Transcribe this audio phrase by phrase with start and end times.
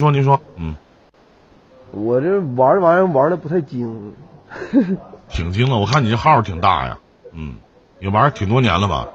[0.00, 0.74] 说您说，嗯，
[1.92, 4.14] 我这玩这玩意儿玩的不太精，
[5.28, 6.98] 挺精的，我看你这号挺大呀，
[7.32, 7.54] 嗯，
[8.00, 9.06] 也玩挺多年了吧？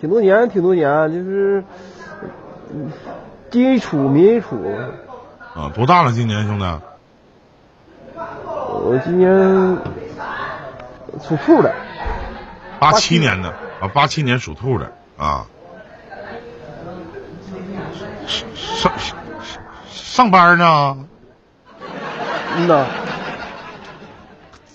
[0.00, 1.64] 挺多年，挺多年，就是
[2.72, 2.90] 嗯
[3.50, 4.56] 金一处民一处。
[5.54, 6.64] 啊，多大了今年兄弟？
[8.16, 9.30] 我今年
[11.22, 11.74] 属兔的，
[12.78, 15.46] 八七年的啊，八七年属兔的啊。
[18.26, 18.92] 上
[20.14, 20.96] 上上班呢，
[22.56, 22.86] 嗯呐，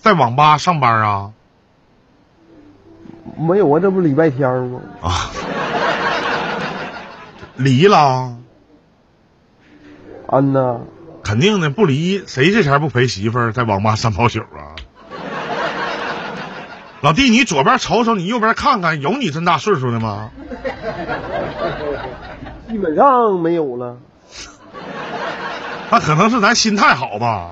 [0.01, 1.31] 在网吧上班啊
[3.37, 4.81] 没有啊，这不礼拜天吗？
[5.01, 5.31] 啊，
[7.55, 8.35] 离了，
[10.27, 10.81] 嗯呐，
[11.23, 14.75] 肯定的，不离谁这前不陪媳妇儿在网吧上泡宿啊？
[16.99, 20.31] 老弟，你左边瞅瞅，你右边看看，有你这么大岁数的吗？
[22.69, 23.95] 基本上没有了。
[25.91, 27.51] 那可能是咱心态好吧？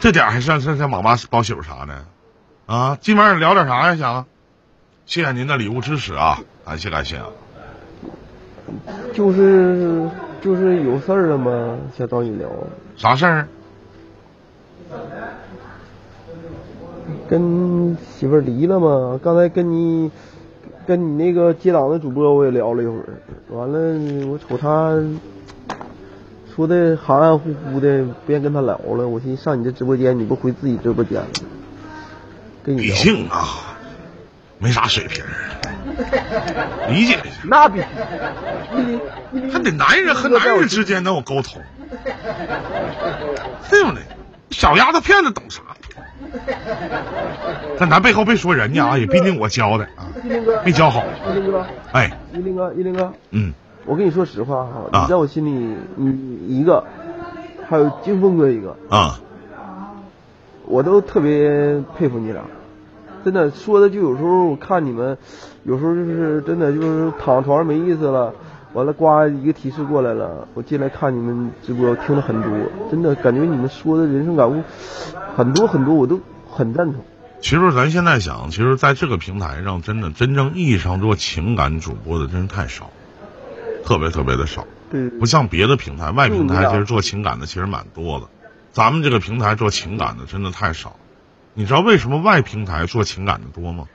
[0.00, 2.04] 这点儿还上上上网吧包宿啥的
[2.66, 2.96] 啊？
[3.00, 3.96] 今晚上聊点啥呀？
[3.96, 4.24] 想？
[5.06, 6.38] 谢谢您的礼物支持啊！
[6.64, 7.26] 感谢感谢啊！
[9.12, 10.08] 就是
[10.40, 11.76] 就是有事儿了吗？
[11.98, 12.48] 想找你聊，
[12.96, 13.48] 啥事儿？
[17.28, 19.20] 跟媳妇儿离了吗？
[19.22, 20.10] 刚才跟你
[20.86, 23.04] 跟你那个接档的主播我也聊了一会儿，
[23.50, 23.78] 完了
[24.28, 24.96] 我瞅他
[26.60, 29.08] 说的含含糊糊的，不愿跟他聊了。
[29.08, 31.26] 我寻思上你这直播间，你不回自己直播间了，
[32.62, 32.88] 跟你。
[32.88, 33.78] 性啊，
[34.58, 35.24] 没啥水平，
[36.90, 37.40] 理解一下。
[37.44, 37.86] 那必须，
[38.76, 39.00] 你
[39.40, 41.62] 你还得男人和男人之间能有沟通，
[43.70, 44.02] 对不对？
[44.50, 45.62] 小丫头片子懂啥？
[47.78, 51.02] 但咱背后别说人家啊，也毕竟我教的啊，一林哥，没教好。
[51.30, 53.54] 一林哥，哎，一林哥，一林哥，嗯，
[53.86, 55.02] 我跟你说实话哈，啊。
[55.02, 56.84] 你在我心里，你一个，
[57.68, 59.20] 还有金峰哥一个，啊，
[60.66, 62.42] 我都特别佩服你俩，
[63.24, 65.16] 真的说的就有时候我看你们，
[65.64, 68.32] 有时候就是真的就是躺床上没意思了，
[68.72, 72.50] 完了呱一个提示过来了，我进来看你们直播，听了很多，
[72.90, 74.62] 真的感觉你们说的人生感悟
[75.36, 77.02] 很多很多，我都很赞同。
[77.40, 82.90] 其实咱现在想，其实在这个平台上，真的真正意义上做情感主播的真是太少，
[83.84, 84.66] 特别特别的少。
[84.90, 88.26] 对，不像别的平台，外平台其实做情感的其实蛮多的，
[88.72, 90.96] 咱们这个平台做情感的真的太少。
[91.54, 93.86] 你知道为什么外平台做情感的多吗？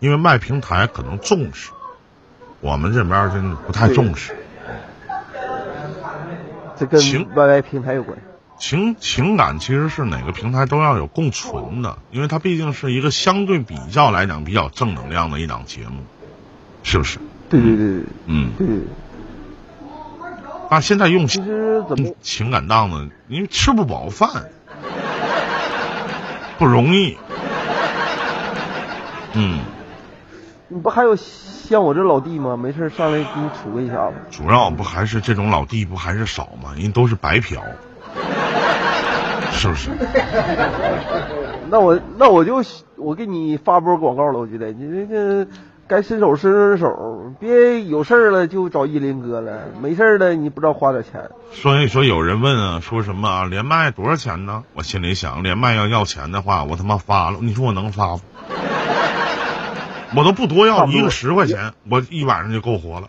[0.00, 1.70] 因为外平台可能重视，
[2.60, 4.36] 我们这边真的不太重视。
[6.76, 8.18] 这跟平台有关。
[8.58, 16.02] 情情感其实是哪个平台都要有共存的，因为它毕竟是一个相对比较来讲比较正能量的一档节目，
[16.82, 17.18] 是不是？
[17.48, 18.52] 对对对嗯。
[18.58, 18.66] 对
[20.74, 24.50] 对，但现在用其实怎么情感档呢，因为吃不饱饭，
[26.58, 27.16] 不容易。
[29.34, 29.60] 嗯，
[30.68, 32.56] 你不还有像我这老弟吗？
[32.56, 34.14] 没事上来给你杵个一下子。
[34.30, 36.74] 主要不还是这种老弟不还是少吗？
[36.76, 37.62] 人都是白嫖，
[39.52, 39.90] 是不是？
[41.70, 42.62] 那我那我就
[42.96, 45.46] 我给你发波广告了，我觉得你这个
[45.86, 51.30] 该伸手伸伸手，别有事儿了就找依林哥了，没事儿了你不知道花点钱。
[51.52, 54.64] 所以说有人问啊，说什么啊，连麦多少钱呢？
[54.74, 58.20] 我心里想，连麦要要钱的话，我他妈发了，你说我能发吗？
[60.16, 63.08] 我都不多要，一个十块钱，我一晚上就够活了，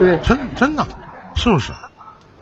[0.00, 0.86] 对真真的，
[1.34, 1.72] 是不是？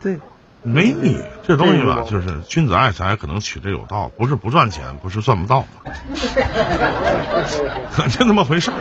[0.01, 0.17] 对，
[0.67, 5.63] 没你这东西吧，就是君子爱财，可能取之有道，不是不赚钱，不是赚不到，
[8.09, 8.77] 就那么回事儿。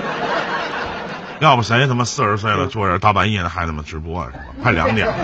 [1.39, 4.45] 要不谁他妈四十岁了，坐着大半夜的还他妈直播啊，是吧？
[4.63, 5.15] 快两点了，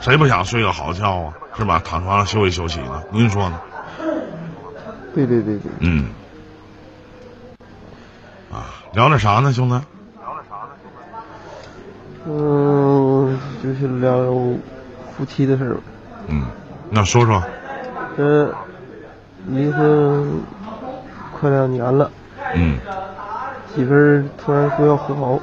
[0.00, 1.34] 谁不想睡个好觉啊？
[1.58, 1.82] 是吧？
[1.84, 3.02] 躺床上休息休息呢？
[3.10, 3.60] 您说呢？
[5.14, 6.06] 对对对对，嗯。
[8.52, 10.90] 啊，聊点啥呢，兄弟聊点啥呢，兄
[12.24, 12.30] 弟？
[12.30, 14.16] 嗯，就是聊
[15.16, 15.76] 夫妻的事儿。
[16.28, 16.44] 嗯，
[16.90, 17.42] 那说说。
[18.16, 18.54] 这
[19.48, 20.40] 离婚
[21.32, 22.10] 快两年了，
[22.54, 22.78] 嗯
[23.74, 25.40] 媳妇儿突然说要和好，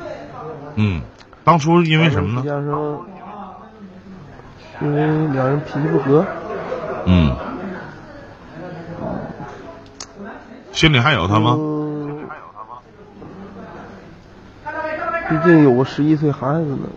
[0.76, 1.02] 嗯，
[1.44, 2.44] 当初因为什么呢？
[2.46, 3.00] 加上
[4.82, 6.26] 因为两人脾气不合，
[7.06, 7.36] 嗯，
[10.72, 11.58] 心里还有他吗？
[11.60, 12.20] 嗯，
[15.30, 16.88] 毕竟有个十一岁孩子呢。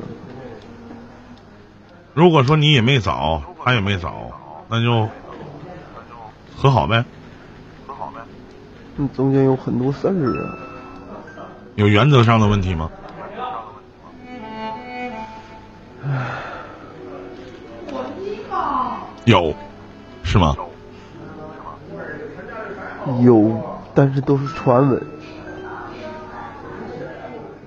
[2.15, 4.31] 如果说你也没找，他也没找，
[4.69, 5.09] 那就
[6.57, 7.05] 和好呗。
[7.87, 8.21] 和好呗。
[8.97, 10.57] 你中间有很多事儿啊。
[11.75, 12.89] 有原则上的问题吗？
[19.25, 19.53] 有，
[20.23, 20.55] 是吗？
[23.23, 25.03] 有，但是都是传闻。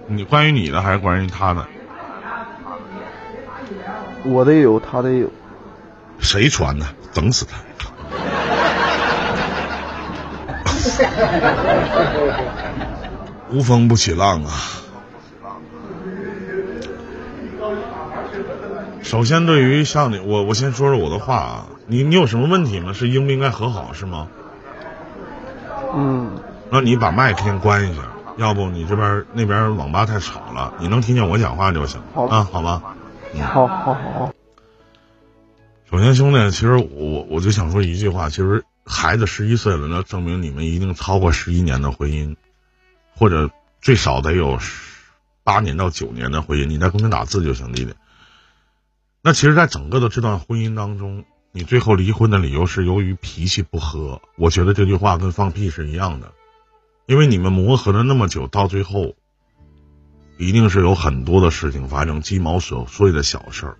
[0.05, 1.67] 你关于你的还是关于他的？
[4.27, 5.29] 我的也有，他的也有。
[6.19, 6.85] 谁传的？
[7.13, 7.57] 整死他！
[13.49, 14.51] 无风不起浪啊！
[19.01, 21.65] 首先，对于像你，我我先说说我的话啊。
[21.85, 22.91] 你你有什么问题吗？
[22.93, 24.27] 是应不应该和好是吗？
[25.95, 26.31] 嗯。
[26.69, 28.01] 那你把麦先关一下，
[28.35, 32.01] 要不你这边那边网吧太吵了，你能听见我讲话就行。
[32.13, 32.61] 好啊，好
[33.41, 34.33] 好好好。
[35.89, 42.35] 首先，兄弟，其实我我就想说一句话，其实孩子十一岁了，那证明你们一定超过十一年的婚姻，
[43.15, 43.49] 或者
[43.81, 44.59] 最少得有
[45.43, 46.65] 八年到九年的婚姻。
[46.65, 47.93] 你在公屏打字就行，弟弟。
[49.21, 54.21] 那其实，在整个的这段婚姻当中，你最后离婚的理由是由于脾气不和。
[54.35, 56.33] 我觉得这句话跟放屁是一样的，
[57.05, 59.15] 因为你们磨合了那么久，到最后，
[60.37, 63.77] 一定是有很多的事情发生，鸡毛琐碎的小事儿。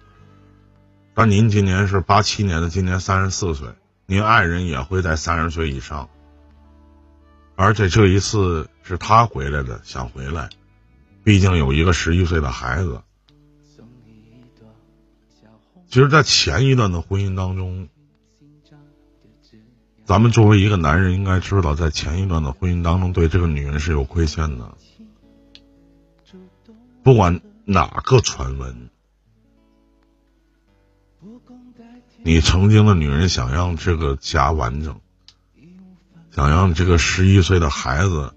[1.14, 3.70] 但您今年是八七年的，今年三十四岁，
[4.06, 6.10] 您爱人也会在三十岁以上，
[7.56, 10.50] 而且这一次是他回来的，想回来，
[11.24, 13.02] 毕竟有一个十一岁的孩子。
[15.90, 17.88] 其实，在前一段的婚姻当中，
[20.06, 24.78] 咱们作为一个男人，应该知道，在前一段的婚姻当中，对这个女人是有亏欠的，
[27.04, 28.90] 不管哪个传闻。
[32.24, 35.00] 你曾经的女人想让这个家完整，
[36.32, 38.34] 想让这个十一岁的孩子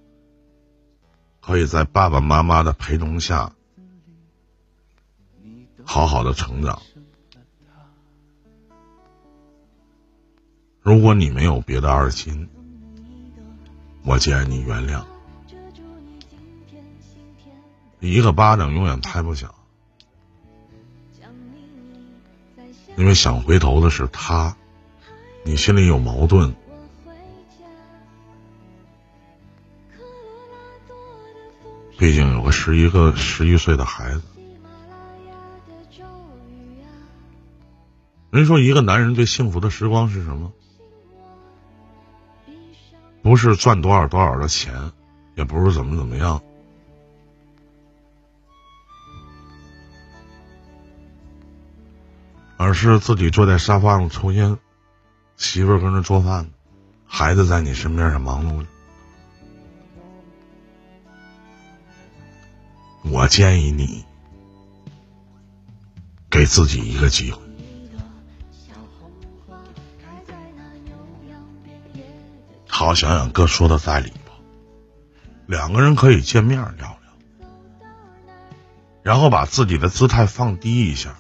[1.41, 3.53] 可以在爸爸妈妈的陪同下
[5.85, 6.81] 好好的成长。
[10.81, 12.49] 如果你没有别的二心，
[14.05, 15.05] 我建议你原谅。
[18.01, 19.55] 一个巴掌永远拍不响。
[22.97, 24.57] 因为想回头的是他，
[25.45, 26.55] 你心里有矛盾，
[31.97, 34.23] 毕竟有个十一个十一岁的孩子。
[38.31, 40.53] 人说一个男人最幸福的时光是什么？
[43.23, 44.93] 不是赚多少多少的钱，
[45.37, 46.41] 也不是怎么怎么样。
[52.63, 54.59] 而是自己坐在沙发上抽烟，
[55.39, 56.51] 媳妇儿跟着做饭，
[57.07, 58.67] 孩子在你身边上忙碌着。
[63.03, 64.05] 我建议你
[66.29, 67.41] 给自己一个机会，
[72.69, 74.33] 好好想想哥说的在理不？
[75.47, 77.89] 两个人可以见面聊聊，
[79.03, 81.17] 然后把自己的姿态放低一下。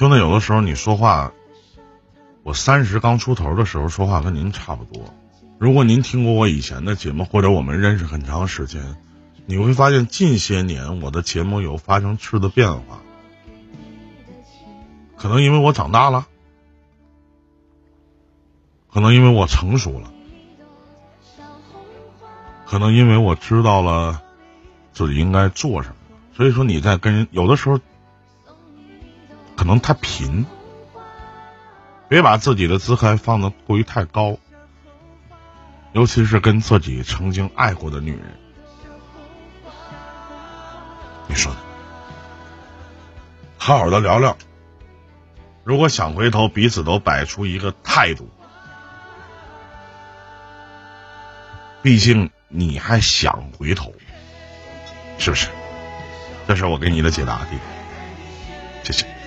[0.00, 1.30] 兄弟，有的时候你说话，
[2.42, 5.04] 我三十刚出头的时候说话跟您差不多。
[5.58, 8.96] 如果您听过我以前的节目，或者我们认识很长时间，
[9.44, 13.02] 你会发现近些年我的节目有发生质的变化。
[15.18, 16.26] 可能因为我长大了，
[18.90, 20.10] 可能因为我成熟了，
[22.64, 24.22] 可能因为我知道了
[24.94, 25.96] 自己应该做什么。
[26.34, 27.78] 所以说你在跟人有的时候。
[29.60, 30.46] 可能太贫，
[32.08, 34.38] 别把自己的姿态放的过于太高，
[35.92, 38.22] 尤其是跟自己曾经爱过的女人，
[41.28, 41.58] 你说呢？
[43.58, 44.34] 好好的聊聊，
[45.62, 48.30] 如果想回头，彼此都摆出一个态度，
[51.82, 53.92] 毕竟你还想回头，
[55.18, 55.48] 是不是？
[56.48, 59.19] 这是我给你的解答，弟弟，谢谢。